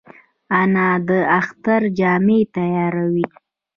[0.59, 3.27] انا د اختر جامې تیاروي